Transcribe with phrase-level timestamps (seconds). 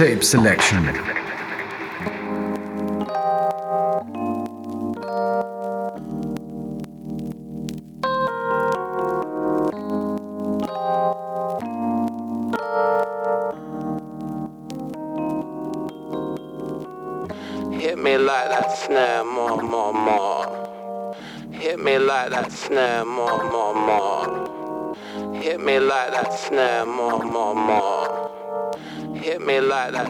[0.00, 1.19] Tape selection.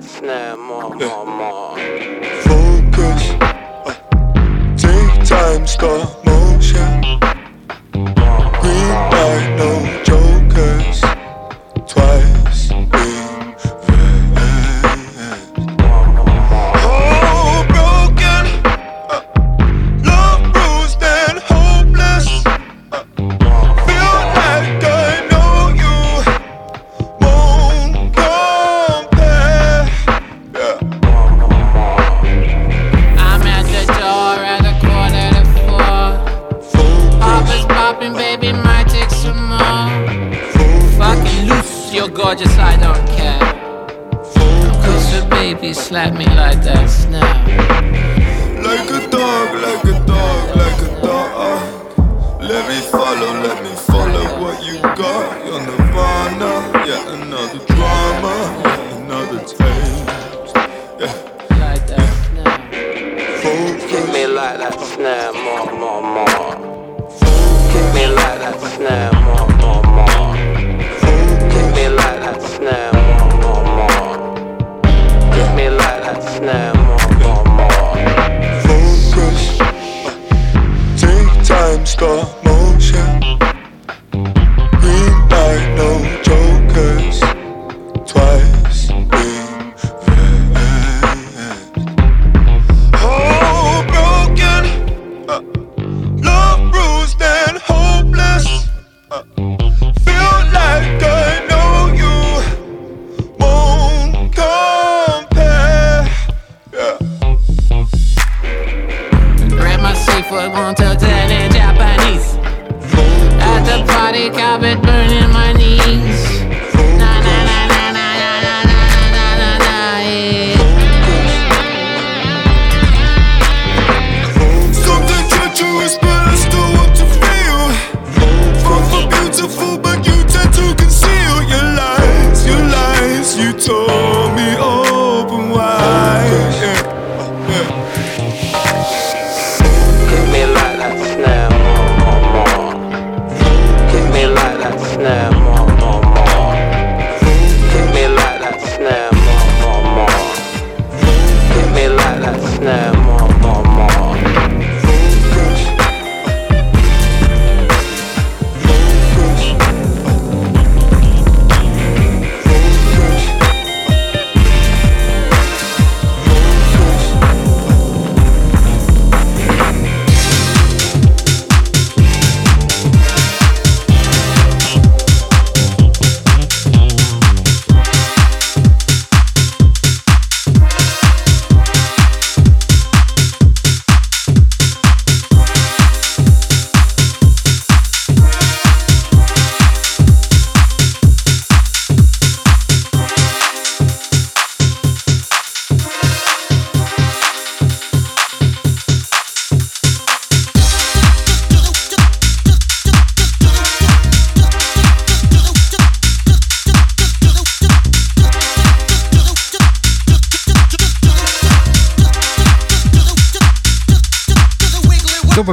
[0.03, 1.77] snap more, more, more.
[2.43, 3.95] Focus, uh,
[4.77, 6.20] take time, stop.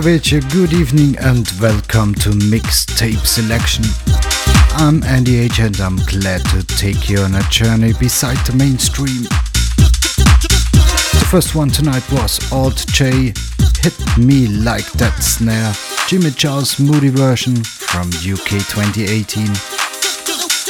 [0.07, 3.83] Markovic, a good evening and welcome to Mixtape Selection.
[4.77, 9.23] I'm Andyage and I'm glad to take you on a journey beside the mainstream.
[11.11, 13.33] The first one tonight was Alt J,
[13.81, 15.73] Hit Me Like That Snare,
[16.07, 19.47] Jimmy Charles Moody version from UK 2018.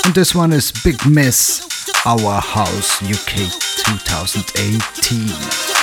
[0.03, 1.61] And this one is Big Miss,
[2.07, 3.51] Our House UK
[4.01, 5.76] 2018.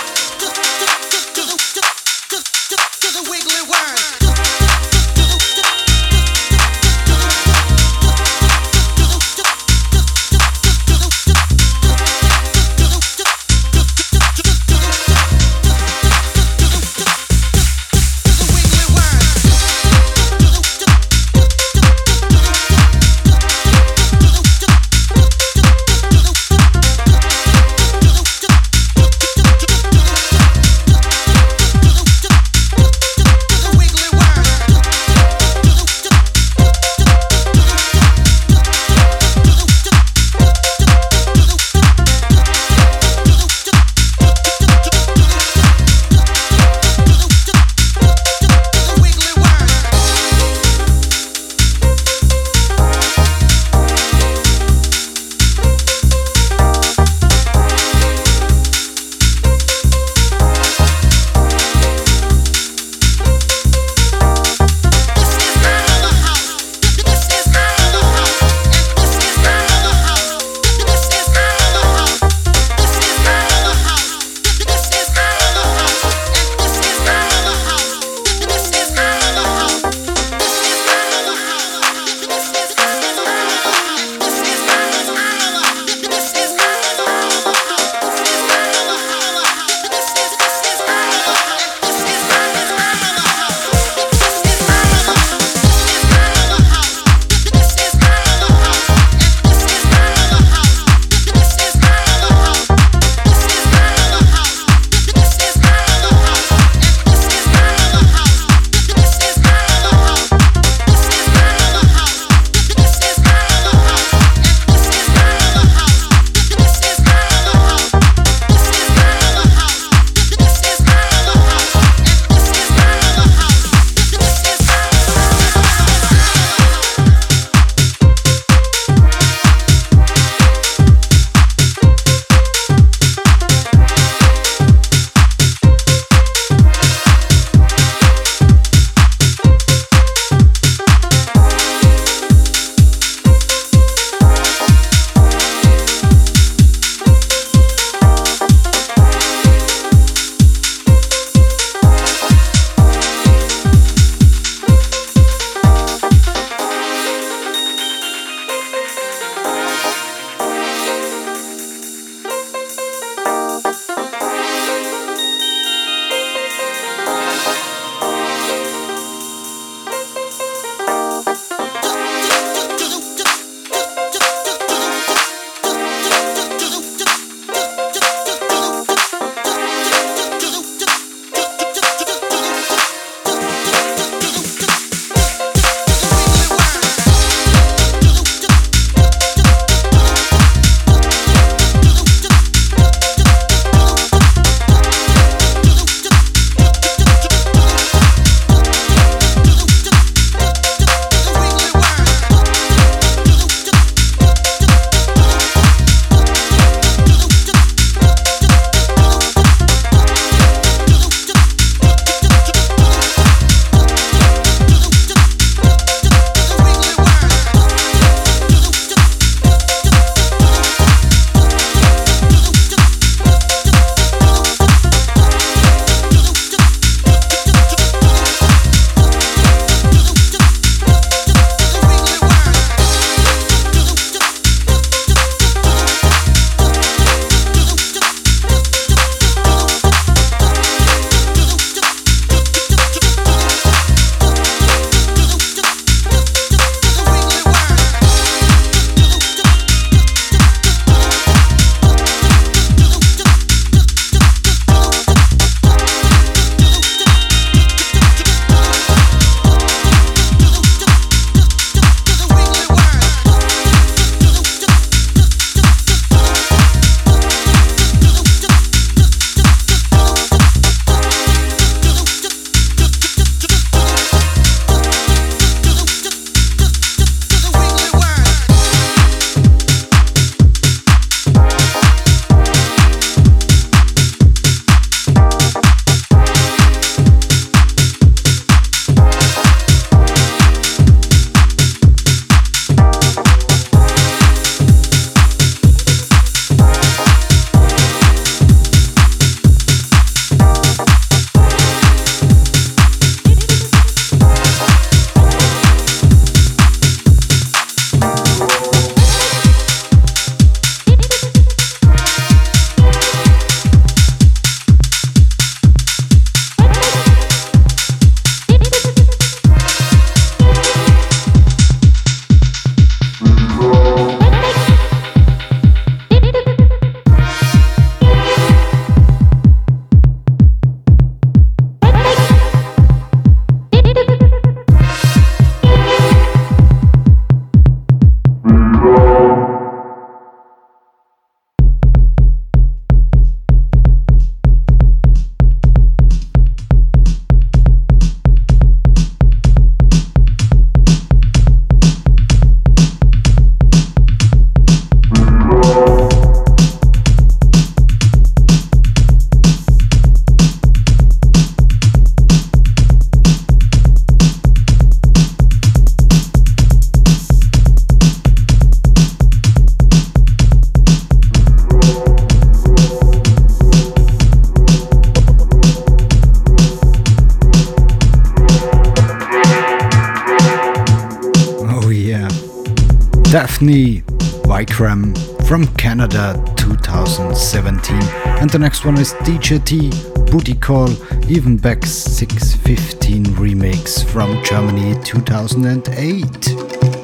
[389.44, 389.90] T
[390.30, 390.88] Booty Call
[391.28, 397.03] Even Back 615 remix from Germany 2008.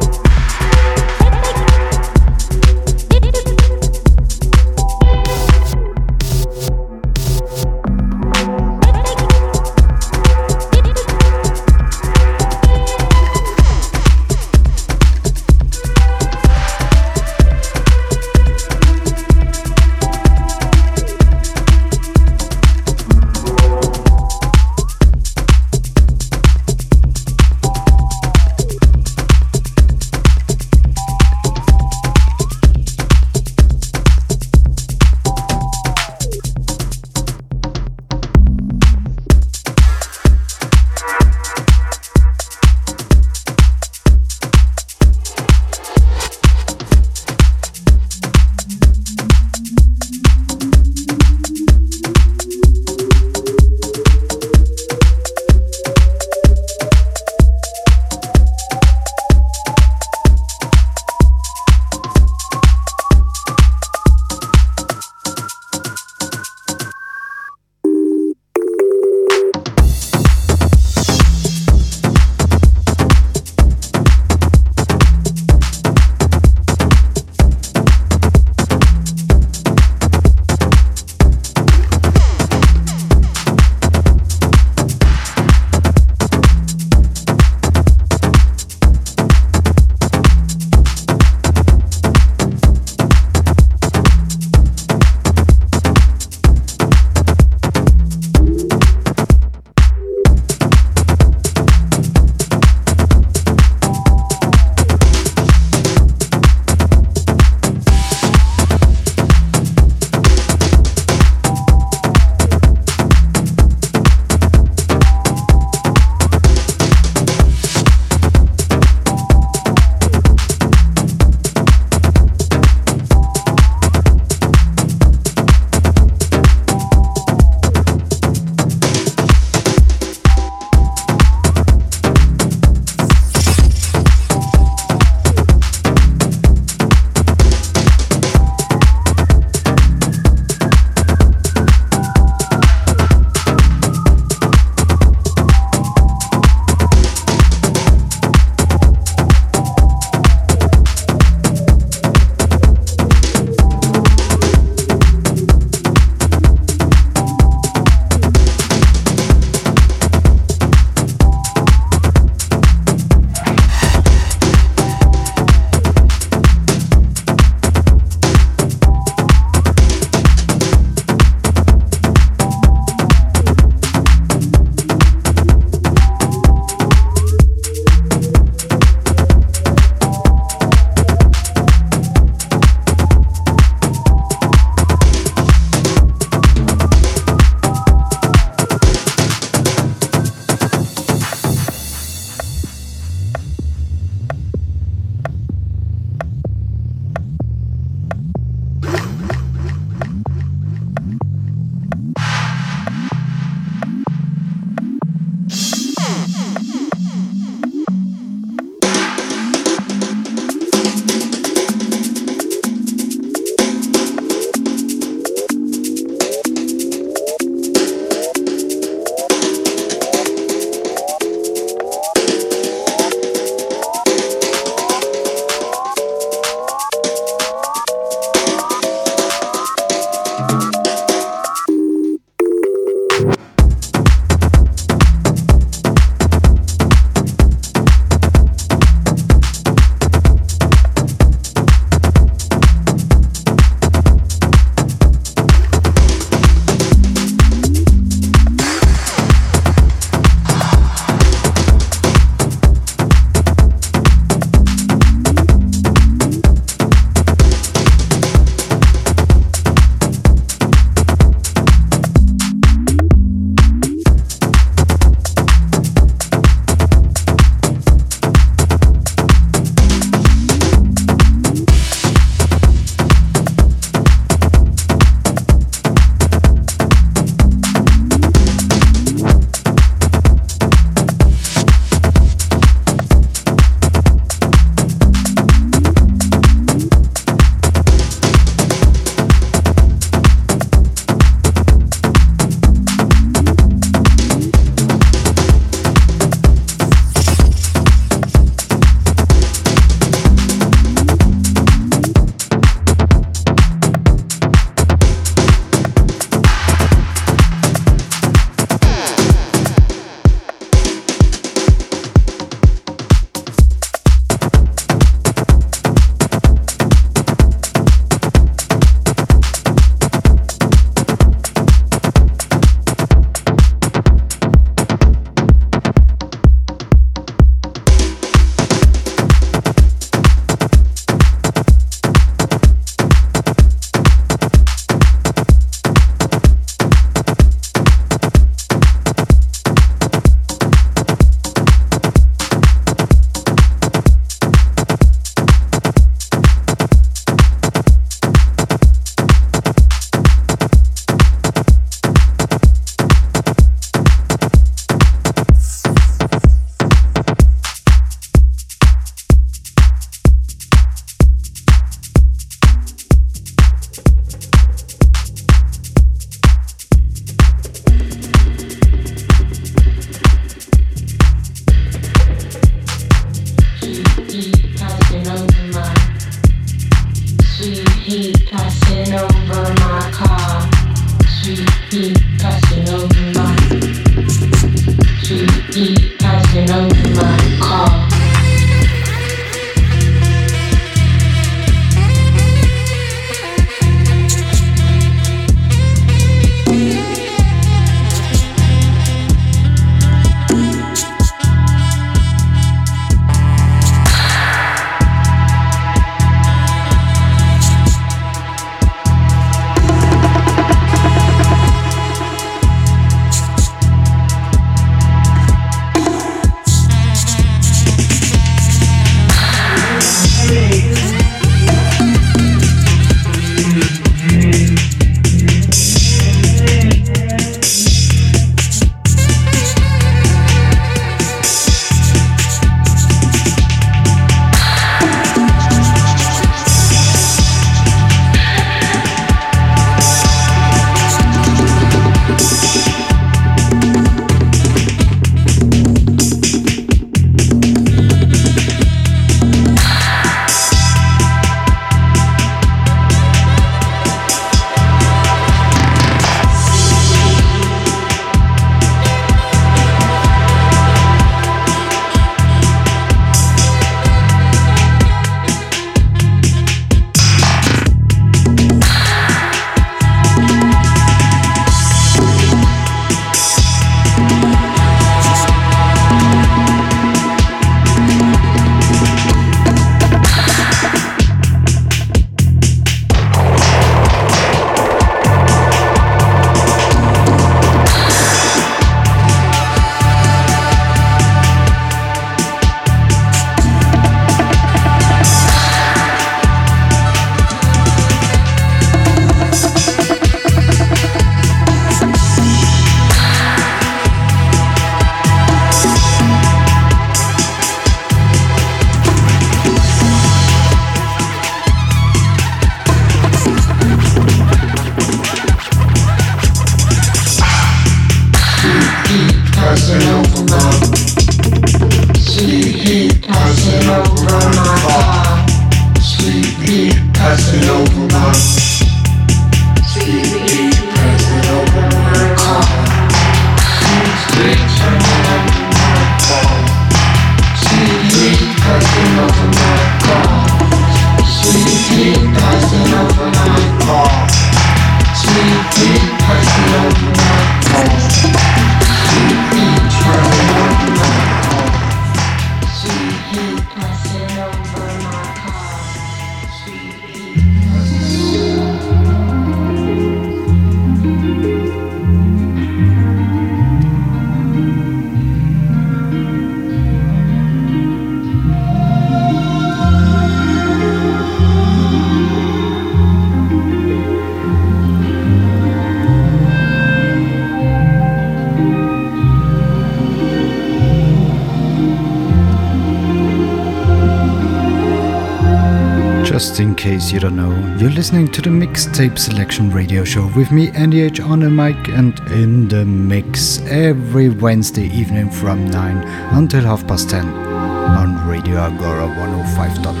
[587.98, 592.68] Listening to the Mixtape Selection Radio Show with me, Andyage, on the mic and in
[592.68, 596.04] the mix every Wednesday evening from 9
[596.36, 600.00] until half past 10 on Radio Agora 105.5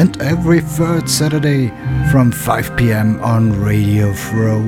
[0.00, 1.68] and every third Saturday
[2.10, 4.60] from 5 pm on Radio FRO.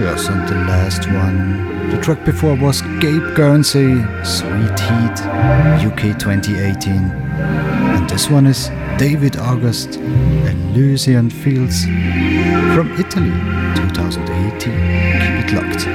[0.00, 1.90] Yes, and the last one.
[1.90, 5.20] The track before was Gabe Gurnsey, Sweet Heat,
[5.84, 6.94] UK 2018.
[6.94, 8.70] And this one is
[9.02, 11.86] David August and Lucian Fields
[12.72, 13.32] from Italy
[13.74, 14.60] 2018.
[14.60, 14.72] Keep
[15.42, 15.88] it locked.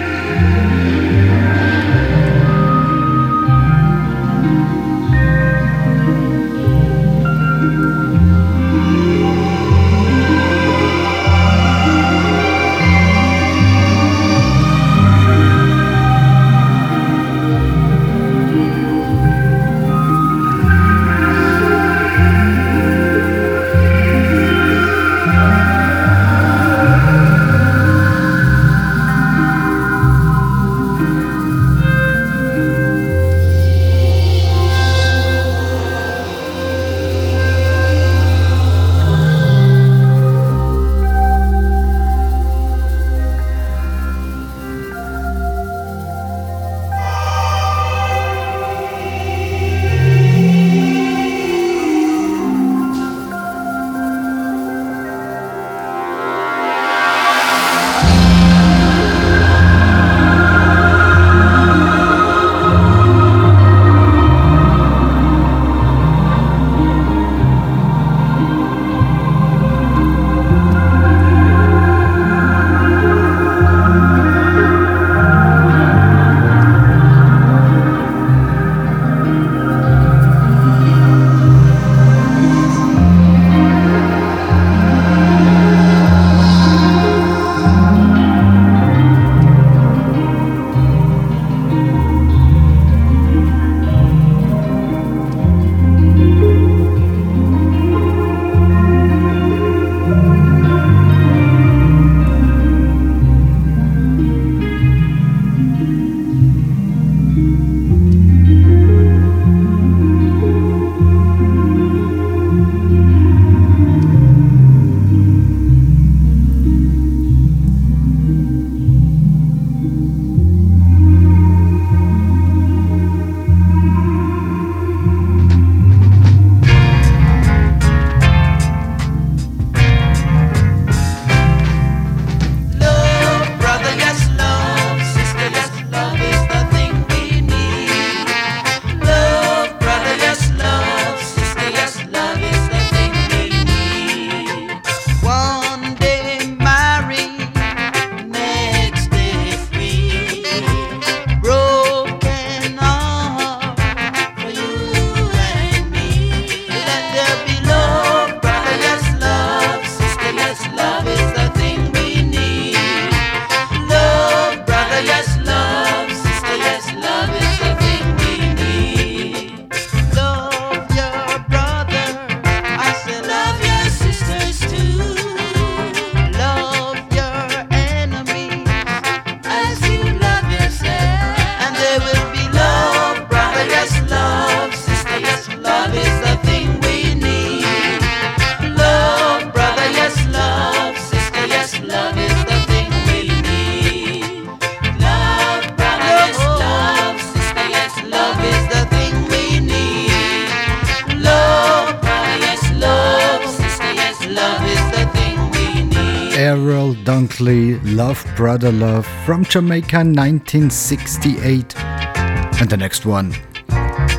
[206.47, 211.75] Buckley, Love Brother Love from Jamaica 1968.
[211.77, 213.33] And the next one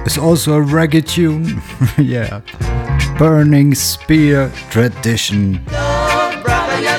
[0.07, 1.63] is also a reggae tune.
[1.99, 2.41] yeah.
[3.19, 5.65] Burning Spear Tradition.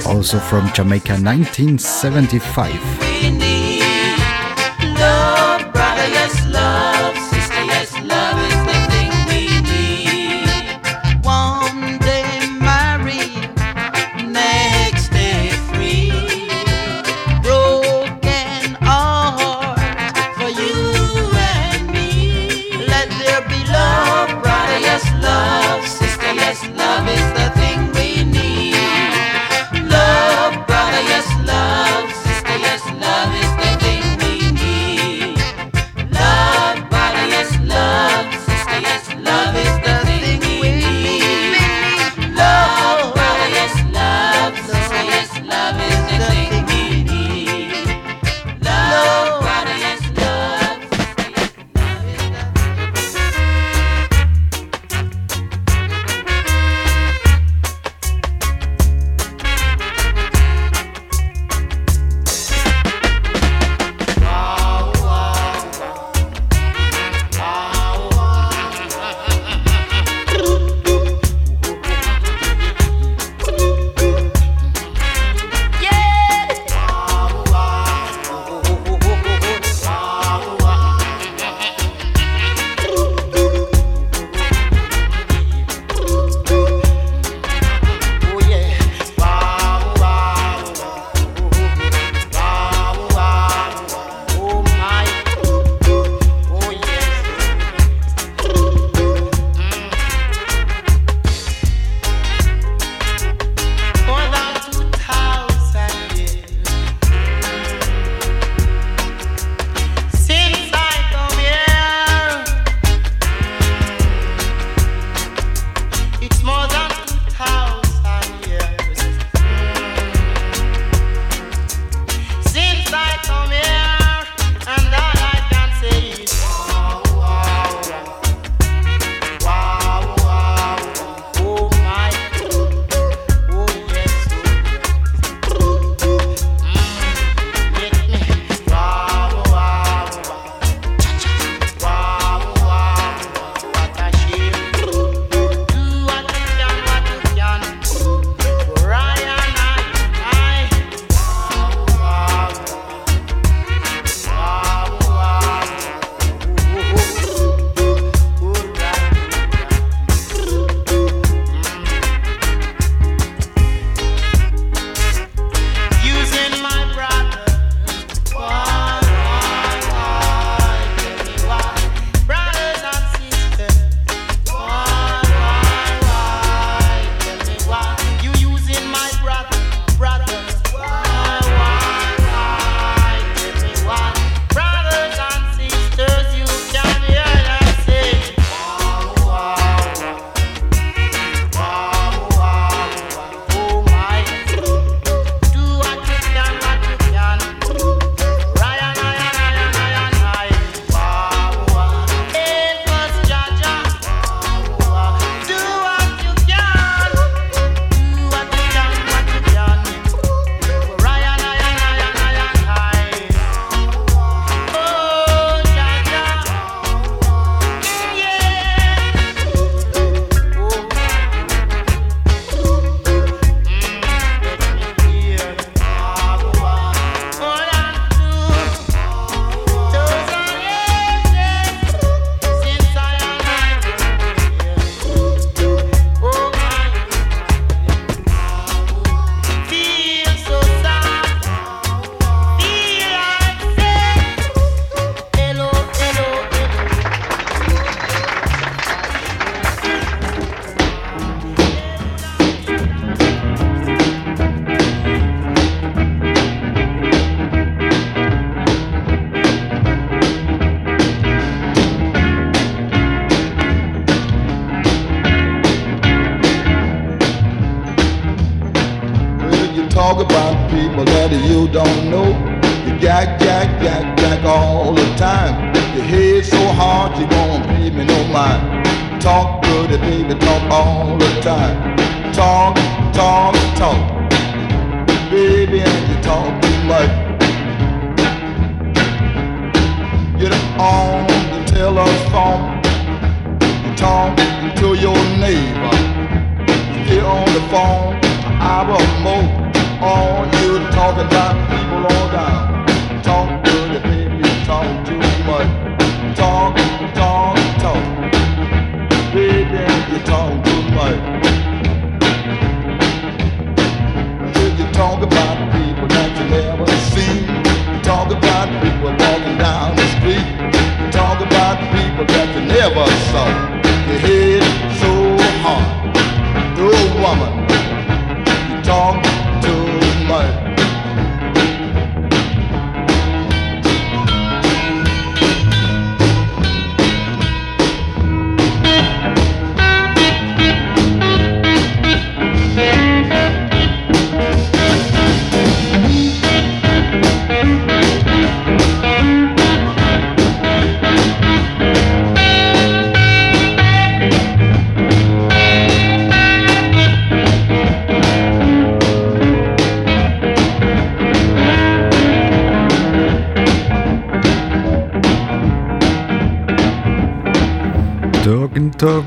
[0.05, 3.48] Also from Jamaica 1975.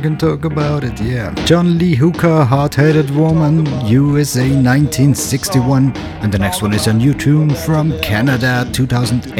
[0.04, 1.34] And talk about it, yeah.
[1.44, 5.92] John Lee Hooker, Hard Headed Woman, USA 1961.
[6.22, 9.30] And the next one is a new tune from Canada 2018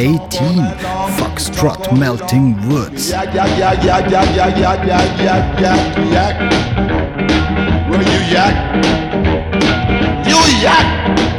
[1.19, 3.11] Foxtrot Melting Woods.
[3.11, 6.37] Yak, yak, yak, yak, yak, yak, yak, yak, yak.
[7.91, 8.55] Will you yak?
[10.27, 11.32] You yak!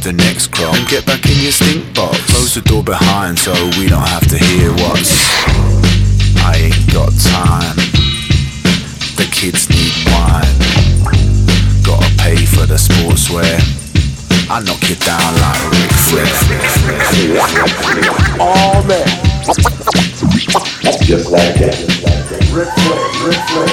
[0.00, 2.18] So read the next crop and get back in your stink box.
[2.30, 5.28] Close the door behind so we don't have to hear what's.
[6.40, 7.76] I ain't got time.
[9.16, 10.56] The kids need wine.
[11.84, 13.60] Gotta pay for the sportswear.
[14.50, 16.26] I knock it down like Ric Flair.
[18.40, 19.06] All men.
[21.02, 21.76] Just like that.
[22.52, 23.68] Ric Flair, Ric Flair,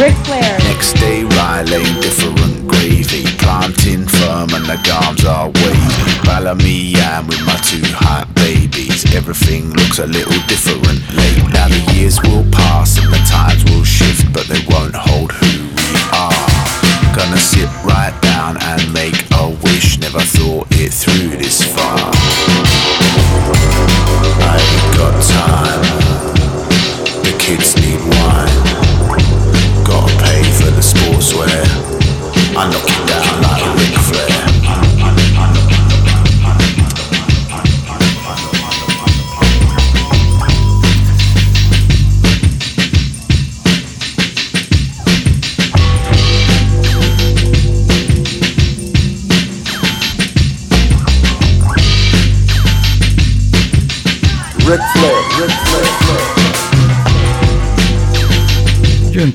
[0.00, 0.58] Ric Flair.
[0.60, 2.47] Next day, Riley, different
[4.68, 6.92] the gums are wavy.
[7.00, 9.02] Am with my two hot babies.
[9.14, 11.40] Everything looks a little different late.
[11.56, 15.72] Now the years will pass and the times will shift, but they won't hold who
[15.72, 16.44] we are.
[17.16, 19.07] Gonna sit right down and make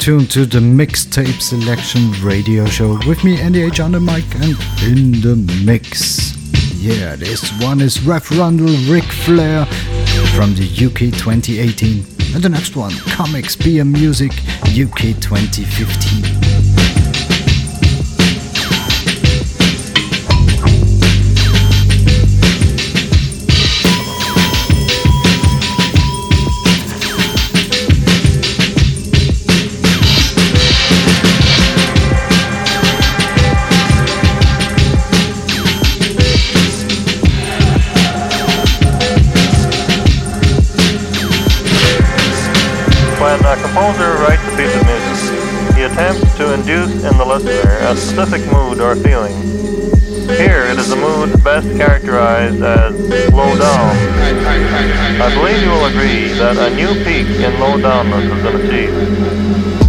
[0.06, 4.58] You're tune to the Mixtape Selection Radio Show with me, Andyage on the mic and
[4.84, 6.36] in the mix.
[6.76, 9.66] Yeah, this one is Ref Rundle Ric Flair
[10.36, 12.00] from the UK 2018.
[12.34, 14.32] And the next one, Comics BM Music
[14.74, 16.63] UK 2015.
[47.42, 49.34] A specific mood or feeling.
[50.38, 52.94] Here, it is a mood best characterized as
[53.34, 53.96] low down.
[55.20, 59.83] I believe you will agree that a new peak in low downness has been achieved.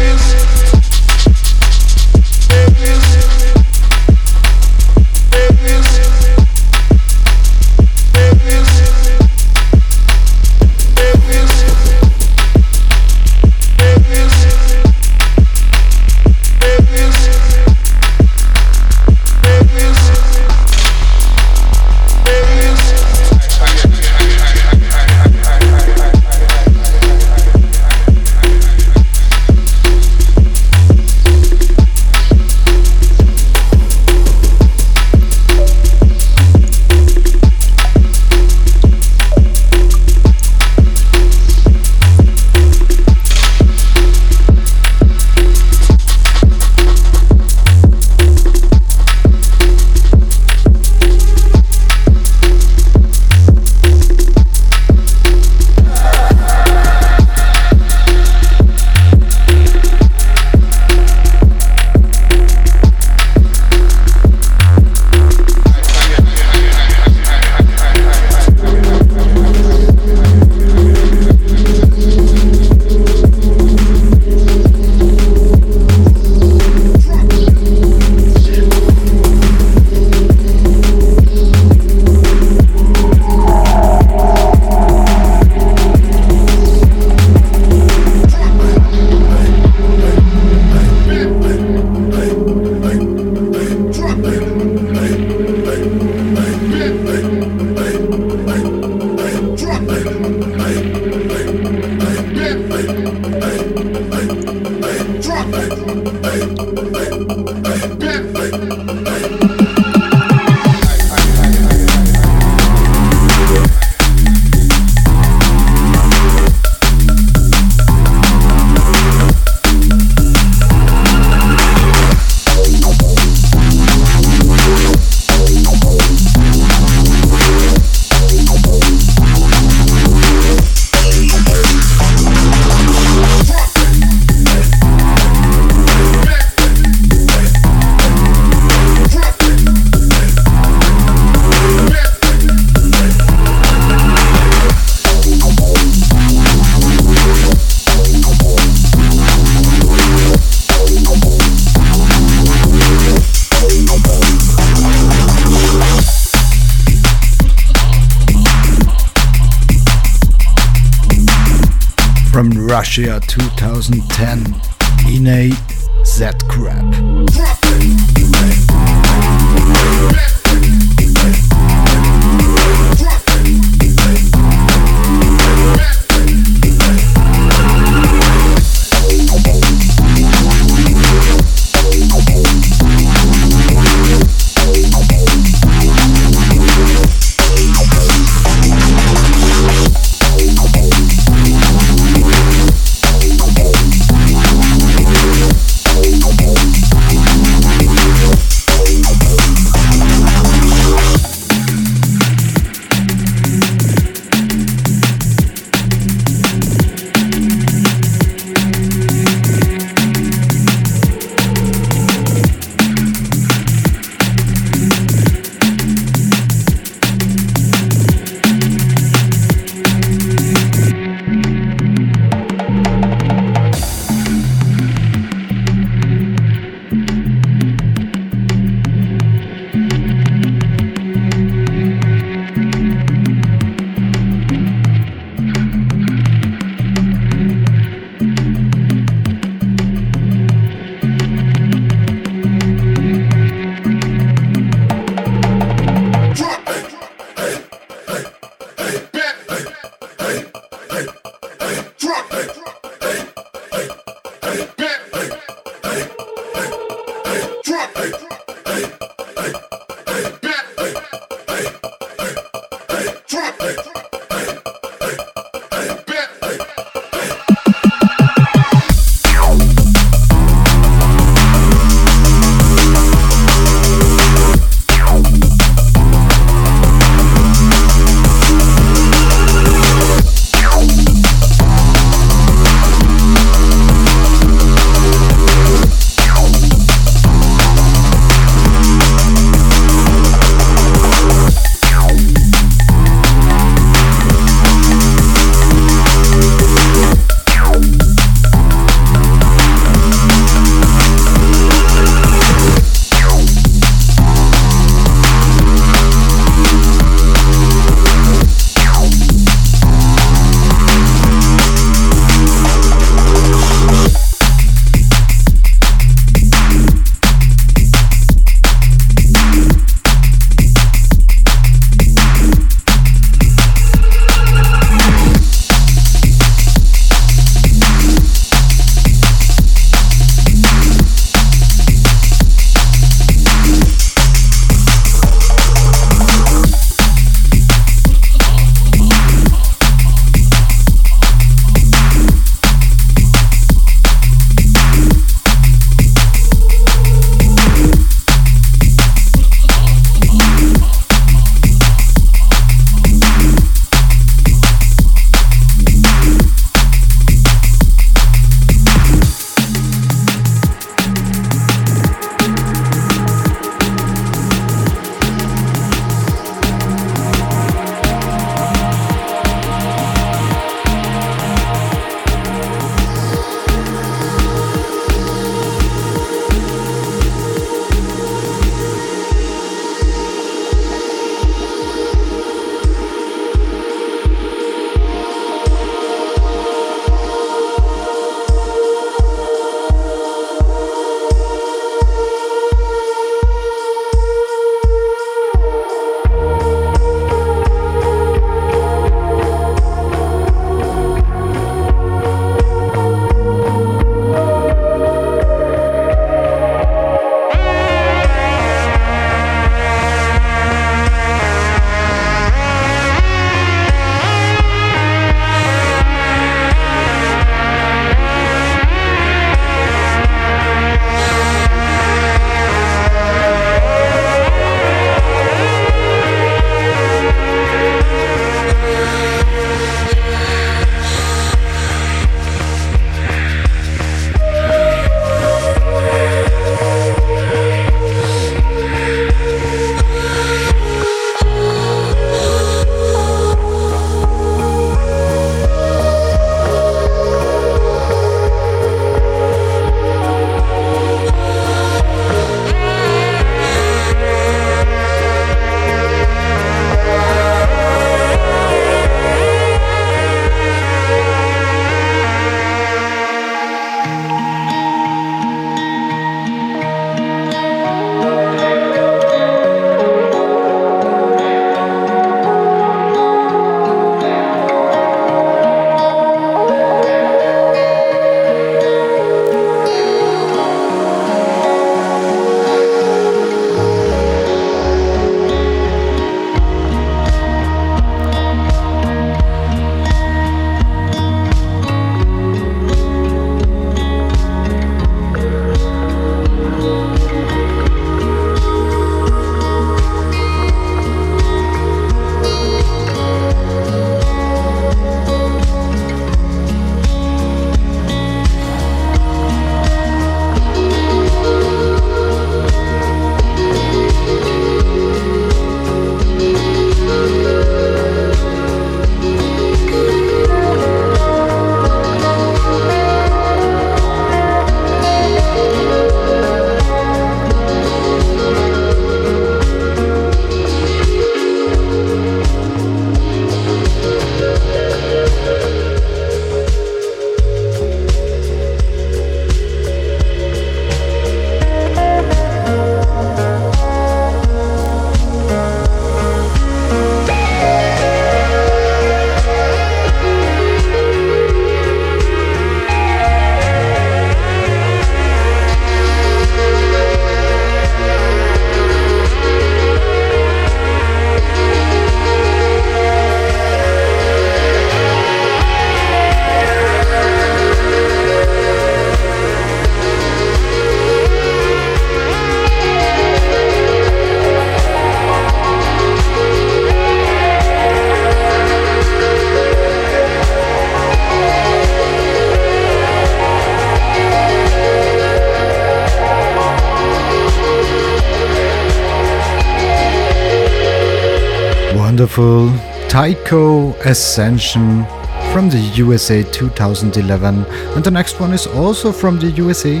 [592.40, 595.04] Wonderful Tycho Ascension
[595.52, 600.00] from the USA 2011, and the next one is also from the USA,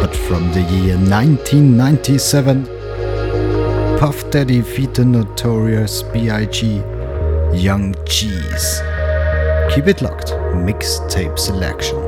[0.00, 2.66] but from the year 1997.
[3.98, 6.82] Puff Daddy feat the Notorious B.I.G.
[7.52, 8.80] Young G's.
[9.74, 10.30] Keep it locked.
[10.54, 12.05] Mixtape selection.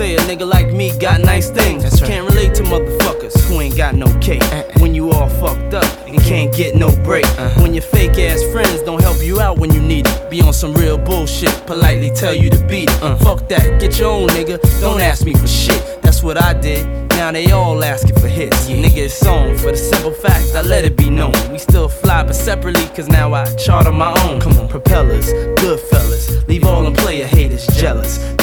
[0.00, 2.00] Say a nigga like me got nice things.
[2.00, 4.42] Can't relate to motherfuckers who ain't got no cake.
[4.44, 4.78] Uh-uh.
[4.78, 6.26] When you all fucked up and mm-hmm.
[6.26, 7.26] can't get no break.
[7.26, 7.60] Uh-huh.
[7.60, 10.30] When your fake ass friends don't help you out when you need it.
[10.30, 13.02] Be on some real bullshit, politely tell you to beat it.
[13.02, 13.16] Uh.
[13.16, 14.39] Fuck that, get your own nigga.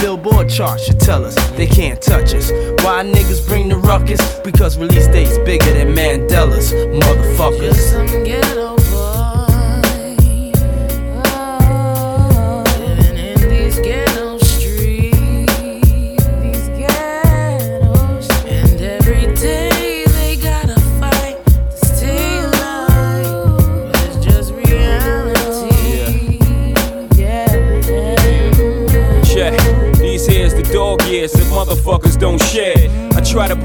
[0.07, 2.49] Billboard charts should tell us they can't touch us.
[2.81, 4.39] Why niggas bring the ruckus?
[4.39, 6.71] Because release dates bigger than Mandela's.
[6.71, 8.76] Motherfuckers.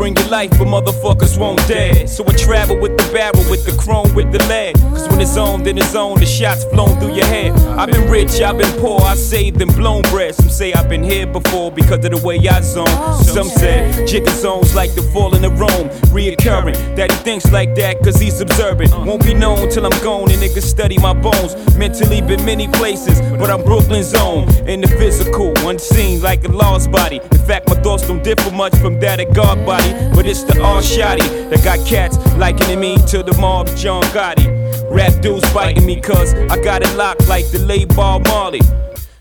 [0.03, 2.09] Bring you life, but motherfuckers won't dare.
[2.09, 4.75] So I travel with the barrel, with the chrome, with the lead.
[4.75, 7.53] Cause when it's on, then it's on, the shots flown through your head.
[7.79, 10.35] I've been rich, I've been poor, I saved and blown bread.
[10.35, 12.89] Some say I've been here before because of the way I zone.
[13.23, 15.89] Some said jigger zones like the falling of Rome.
[16.11, 18.91] Reoccurring, that he thinks like that cause he's observant.
[19.07, 21.55] Won't be known till I'm gone and niggas study my bones.
[21.77, 24.49] Mentally been many places, but I'm Brooklyn's own.
[24.67, 27.21] In the physical, unseen like a lost body.
[27.31, 29.92] In fact, my thoughts don't differ much from that of God body.
[30.15, 34.47] But it's the all shotty that got cats likening me to the mob John Gotti.
[34.91, 38.61] Rap dudes biting me cause I got it locked like the late Bob Marley.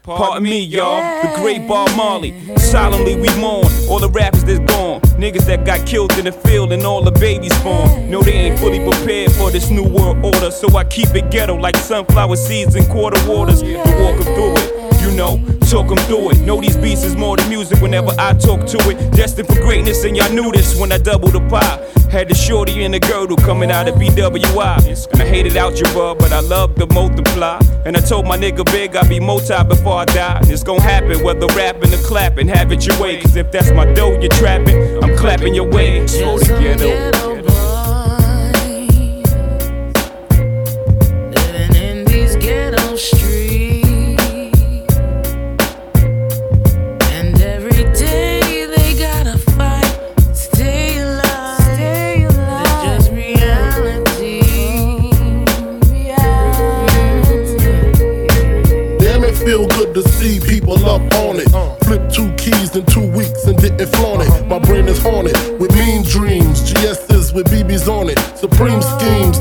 [0.03, 2.33] Pardon me, y'all, the great Bob Marley.
[2.57, 4.99] Solemnly we mourn all the rappers that's gone.
[5.21, 8.09] Niggas that got killed in the field and all the babies born.
[8.09, 10.49] No, they ain't fully prepared for this new world order.
[10.49, 14.53] So I keep it ghetto like sunflower seeds and quarter waters to walk 'em through
[14.57, 14.80] it.
[15.01, 16.39] You know, talk 'em through it.
[16.41, 19.11] Know these beats is more than music whenever I talk to it.
[19.11, 21.79] Destined for greatness, and y'all knew this when I doubled the pie.
[22.11, 24.77] Had the shorty and the girdle coming out of BWI.
[25.15, 27.59] I hated algebra, but I love to multiply.
[27.85, 30.39] And I told my nigga Big I'd be multi before I die.
[30.43, 32.47] It's gonna happen whether rapping or clapping.
[32.47, 36.05] Have it your way, cause if that's my dough you're trapping, I'm clapping your way.
[36.05, 37.30] Slow the ghetto.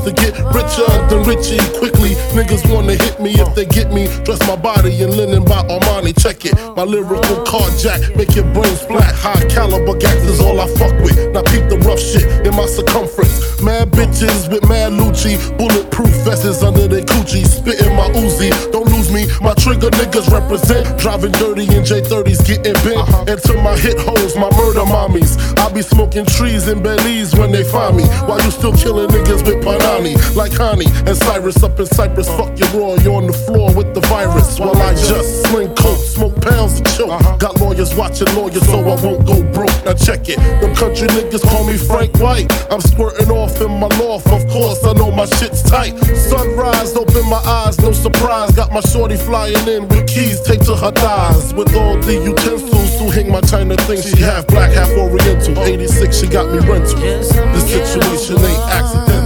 [0.05, 2.15] To get richer than Richie quickly.
[2.33, 4.07] Niggas wanna hit me if they get me.
[4.23, 6.13] Dress my body in linen by Armani.
[6.21, 6.55] Check it.
[6.75, 9.13] My lyrical carjack make your brains flat.
[9.15, 11.17] High caliber is all I fuck with.
[11.33, 13.61] Now peep the rough shit in my circumference.
[13.61, 15.37] Mad bitches with mad Lucci.
[15.57, 17.45] Bulletproof vests under their coochie.
[17.45, 18.49] Spitting my Uzi.
[18.71, 19.27] Don't lose me.
[19.41, 20.99] My trigger niggas represent.
[20.99, 23.29] Driving dirty in J30s, getting bent.
[23.29, 25.37] Into my hit holes, my murder mommies.
[25.59, 28.05] I be smoking trees in Belize when they find me.
[28.27, 30.15] While you still killing niggas with Panani.
[30.35, 32.27] Like Hani and Cyrus up in Cyprus.
[32.29, 34.59] Fuck your raw, you on the floor with the virus.
[34.59, 37.39] While I just sling coke, smoke pounds of choke.
[37.39, 39.73] Got lawyers watching lawyers, so I won't go broke.
[39.85, 40.37] Now check it.
[40.61, 42.51] Them country niggas call me Frank White.
[42.71, 45.97] I'm squirting off in my loft, of course, I know my shit's tight.
[46.15, 48.51] Sunrise, open my eyes, no surprise.
[48.51, 51.53] Got my shorty flying in with keys taped to her thighs.
[51.53, 54.01] With all the utensils to hang my China thing.
[54.01, 55.57] She half black, half oriental.
[55.63, 56.99] 86, she got me rental.
[56.99, 57.29] This
[57.71, 59.20] situation ain't accidental.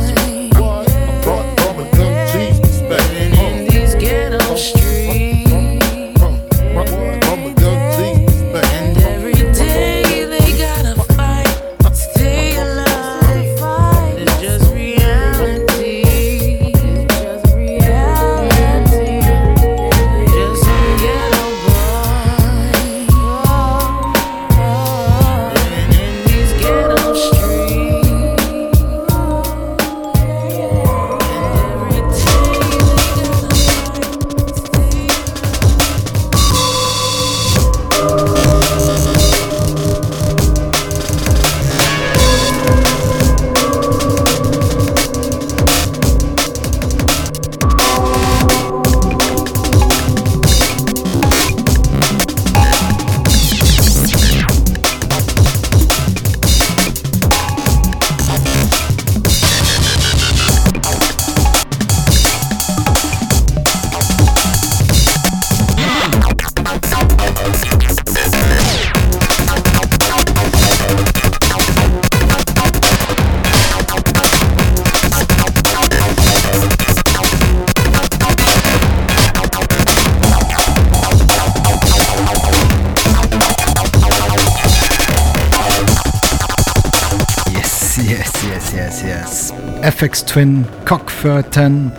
[90.06, 91.90] Aphex Twin, Cock/Ver10,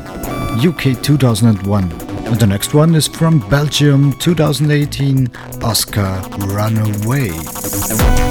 [0.64, 1.90] UK 2001.
[2.26, 5.28] And the next one is from Belgium 2018,
[5.62, 8.25] Oscar Runaway.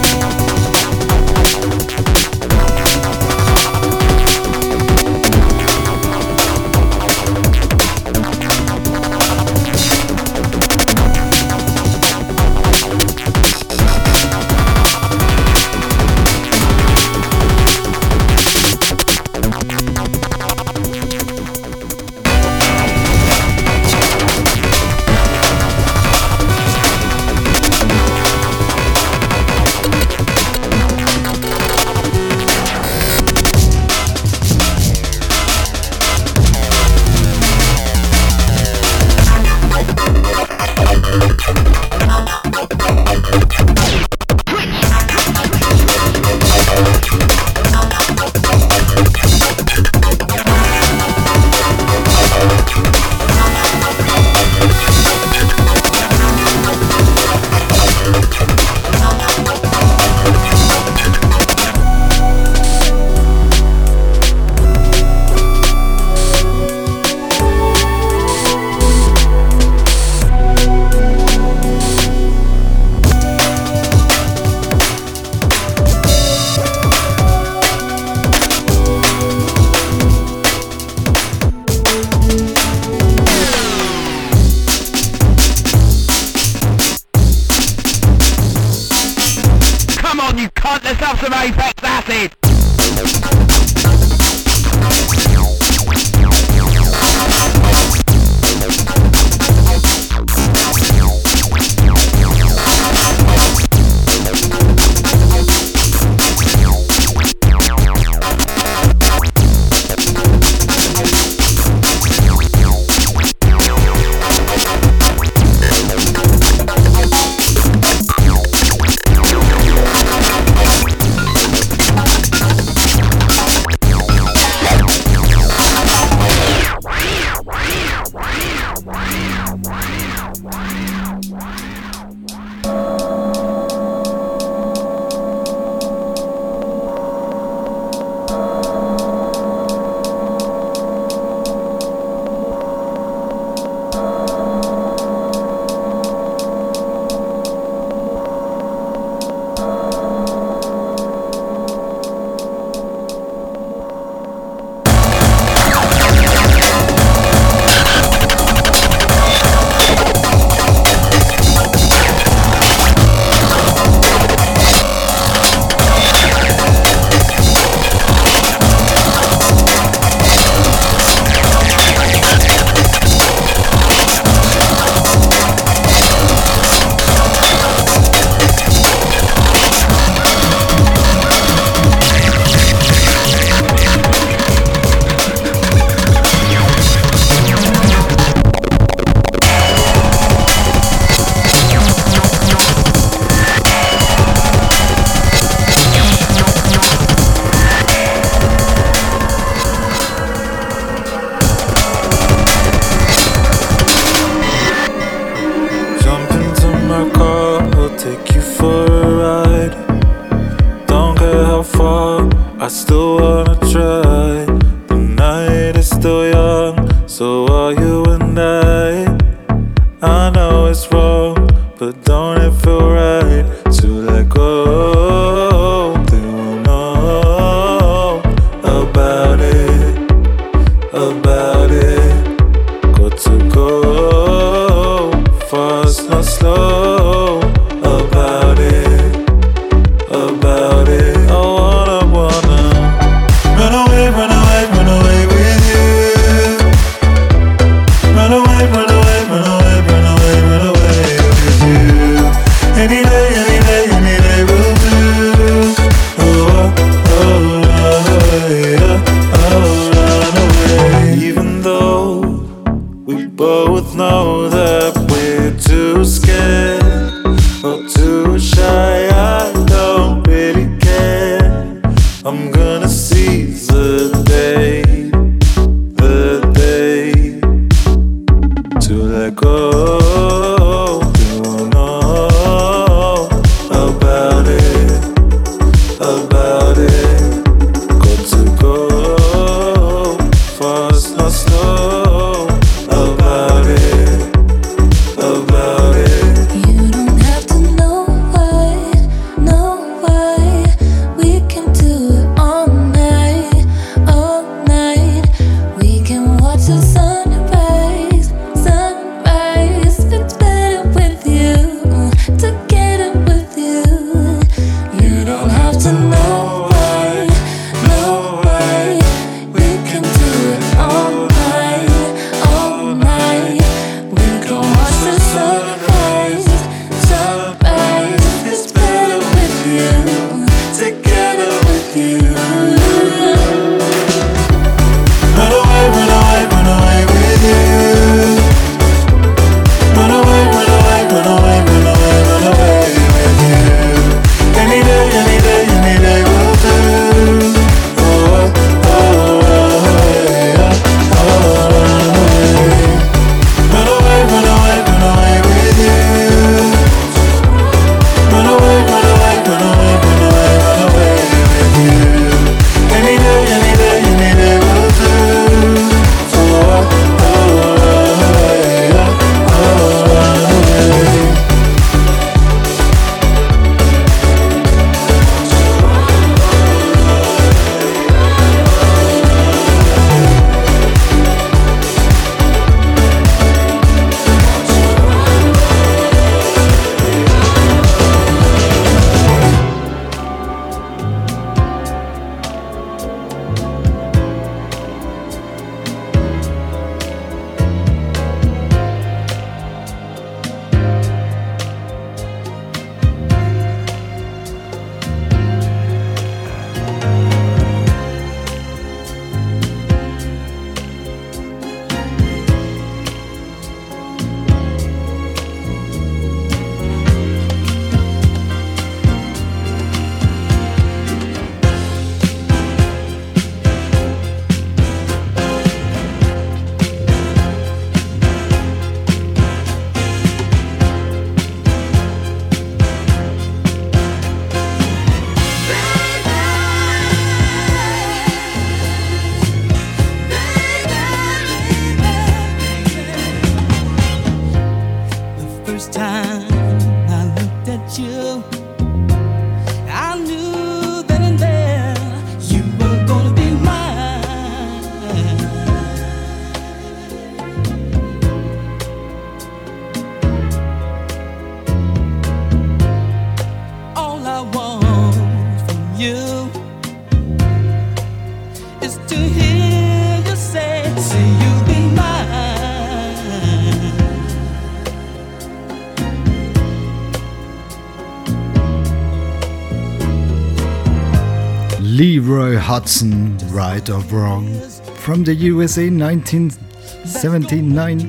[482.65, 484.51] Hudson, Right or Wrong,
[484.95, 488.01] from the USA 1979.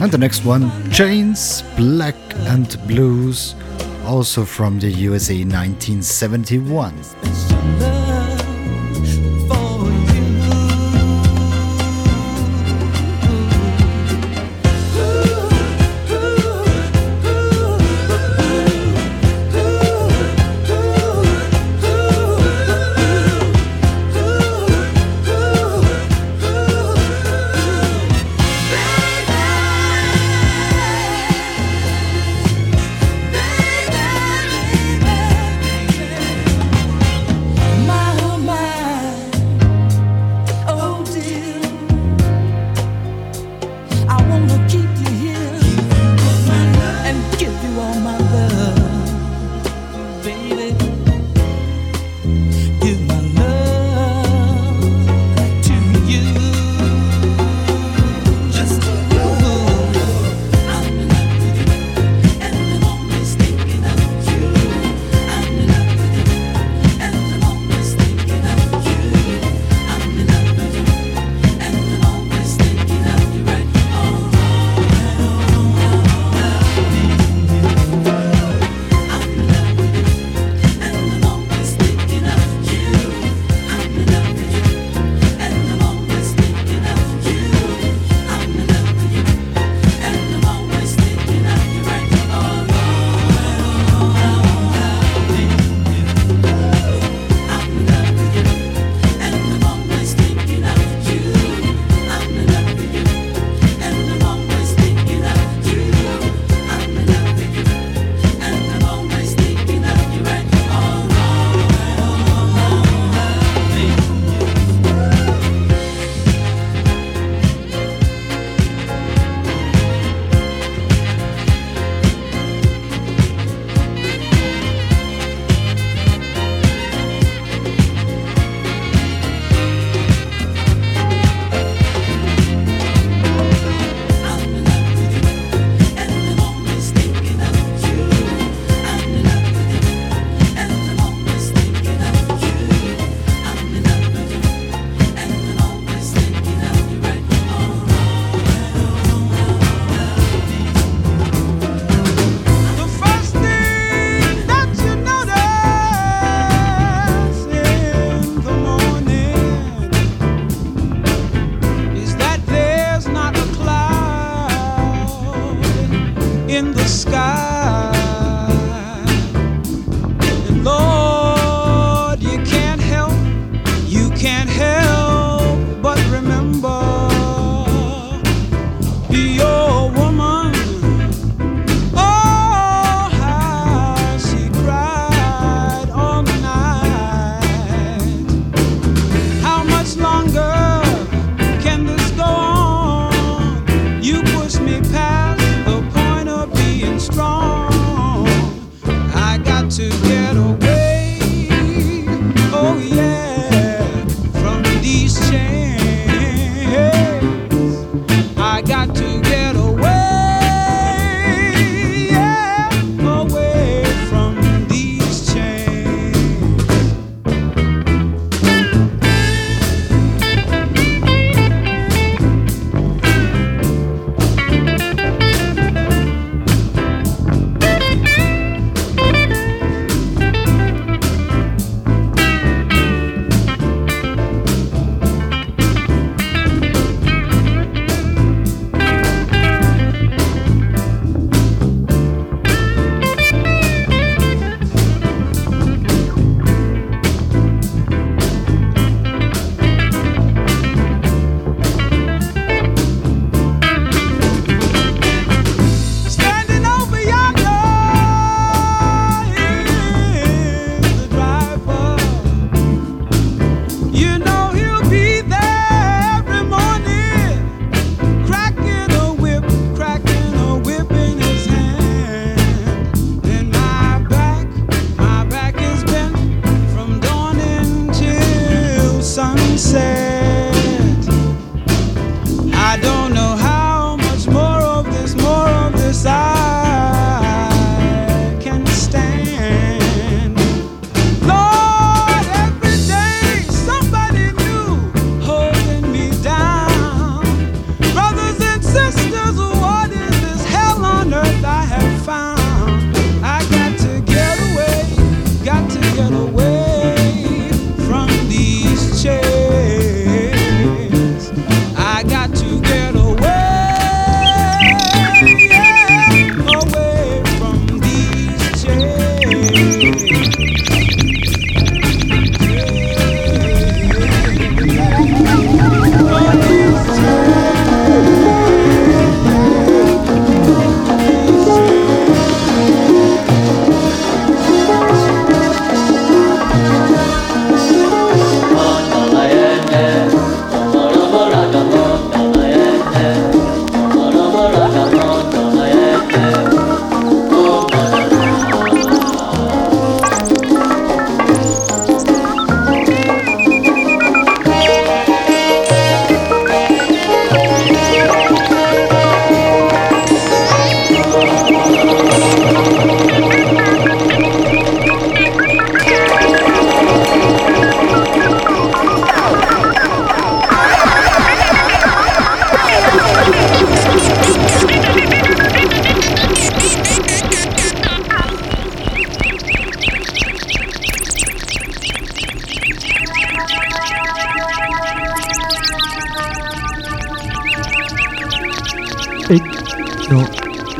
[0.00, 2.14] And the next one, Chains, Black
[2.48, 3.54] and Blues,
[4.06, 7.97] also from the USA 1971.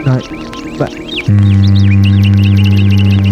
[0.05, 0.29] Night.
[0.79, 0.87] Bye.
[1.27, 3.28] Hmm.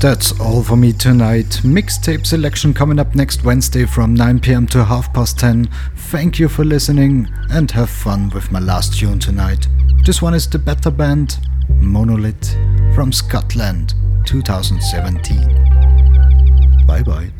[0.00, 1.60] That's all for me tonight.
[1.62, 5.68] Mixtape selection coming up next Wednesday from 9 pm to half past 10.
[5.94, 9.68] Thank you for listening and have fun with my last tune tonight.
[10.06, 11.36] This one is the Better Band
[11.68, 12.54] Monolith
[12.94, 13.92] from Scotland
[14.24, 16.86] 2017.
[16.86, 17.30] Bye bye.